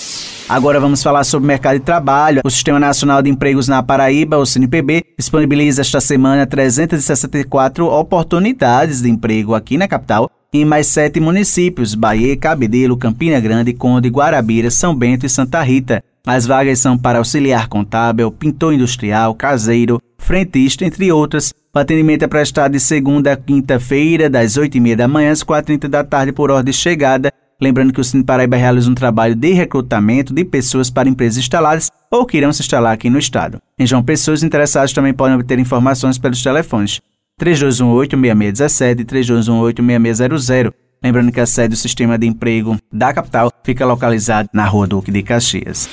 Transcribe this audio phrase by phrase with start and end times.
[0.48, 2.40] Agora vamos falar sobre o mercado de trabalho.
[2.44, 9.08] O Sistema Nacional de Empregos na Paraíba, o CNPB, disponibiliza esta semana 364 oportunidades de
[9.08, 14.94] emprego aqui na capital em mais sete municípios: Bahia, Cabedelo, Campina Grande, Conde, Guarabira, São
[14.94, 16.02] Bento e Santa Rita.
[16.26, 21.52] As vagas são para auxiliar contábil, pintor industrial, caseiro, frentista, entre outras.
[21.74, 26.04] O atendimento é prestado de segunda a quinta-feira, das 8h30 da manhã às 4h30 da
[26.04, 27.32] tarde, por ordem de chegada.
[27.60, 31.90] Lembrando que o Cine Paraíba realiza um trabalho de recrutamento de pessoas para empresas instaladas
[32.12, 33.60] ou que irão se instalar aqui no estado.
[33.76, 37.00] Em João Pessoa, os interessados também podem obter informações pelos telefones
[37.42, 40.72] 3218-6617 e 3218-6600.
[41.02, 45.10] Lembrando que a sede do Sistema de Emprego da capital fica localizada na Rua Duque
[45.10, 45.88] de Caxias.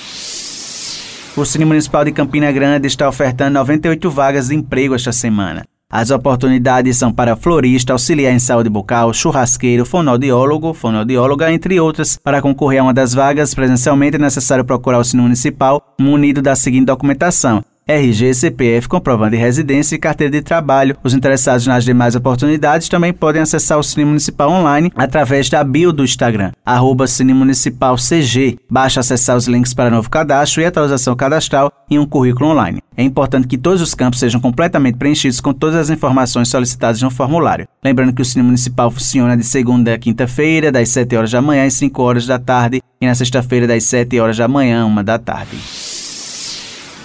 [1.38, 5.64] O Cine Municipal de Campina Grande está ofertando 98 vagas de emprego esta semana.
[5.88, 12.18] As oportunidades são para florista, auxiliar em saúde bucal, churrasqueiro, fonoaudiólogo, fonoaudióloga, entre outras.
[12.18, 16.56] Para concorrer a uma das vagas, presencialmente é necessário procurar o Cine Municipal munido da
[16.56, 20.98] seguinte documentação: RG, CPF, comprovante de residência e carteira de trabalho.
[21.04, 25.94] Os interessados nas demais oportunidades também podem acessar o Cine Municipal online através da bio
[25.94, 28.58] do Instagram, arroba Cine Municipal CG.
[28.70, 32.82] Basta acessar os links para novo cadastro e atualização cadastral em um currículo online.
[32.98, 37.10] É importante que todos os campos sejam completamente preenchidos com todas as informações solicitadas no
[37.10, 37.68] formulário.
[37.84, 41.66] Lembrando que o Cine Municipal funciona de segunda a quinta-feira, das 7 horas da manhã
[41.66, 45.20] às 5 horas da tarde, e na sexta-feira, das 7 horas da manhã, 1 da
[45.20, 45.56] tarde.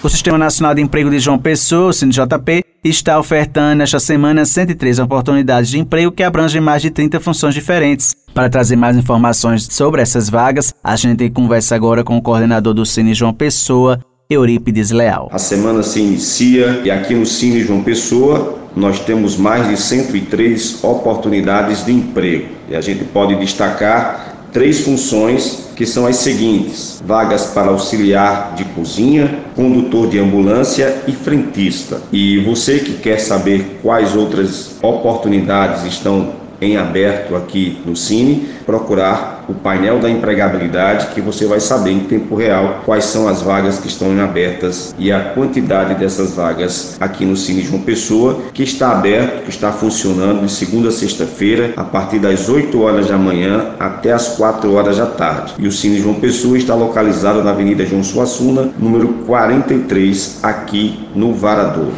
[0.05, 4.99] O Sistema Nacional de Emprego de João Pessoa, o SINJP, está ofertando esta semana 103
[4.99, 8.13] oportunidades de emprego que abrangem mais de 30 funções diferentes.
[8.35, 12.85] Para trazer mais informações sobre essas vagas, a gente conversa agora com o coordenador do
[12.85, 15.29] Cine João Pessoa, Eurípides Leal.
[15.31, 20.83] A semana se inicia e aqui no Cine João Pessoa nós temos mais de 103
[20.83, 22.49] oportunidades de emprego.
[22.69, 28.65] E a gente pode destacar três funções que são as seguintes: vagas para auxiliar de
[28.67, 32.01] cozinha, condutor de ambulância e frentista.
[32.13, 39.45] E você que quer saber quais outras oportunidades estão em aberto aqui no Cine, procurar
[39.49, 43.79] o painel da empregabilidade que você vai saber em tempo real quais são as vagas
[43.79, 48.93] que estão abertas e a quantidade dessas vagas aqui no Cine João Pessoa, que está
[48.93, 53.71] aberto, que está funcionando de segunda a sexta-feira, a partir das 8 horas da manhã
[53.81, 55.55] até as 4 horas da tarde.
[55.59, 61.35] E o Cine João Pessoa está localizado na Avenida João Suassuna, número 43, aqui no
[61.35, 61.93] Varador.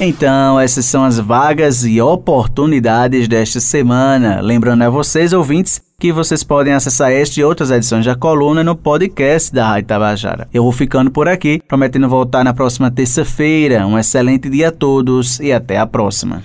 [0.00, 4.40] Então, essas são as vagas e oportunidades desta semana.
[4.40, 8.74] Lembrando a vocês, ouvintes, que vocês podem acessar este e outras edições da coluna no
[8.74, 10.48] podcast da Rádio Tabajara.
[10.52, 13.86] Eu vou ficando por aqui, prometendo voltar na próxima terça-feira.
[13.86, 16.42] Um excelente dia a todos e até a próxima.